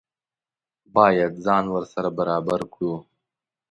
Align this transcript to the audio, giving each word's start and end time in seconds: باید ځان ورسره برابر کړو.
باید 0.95 1.33
ځان 1.45 1.65
ورسره 1.71 2.09
برابر 2.19 2.59
کړو. 2.73 2.95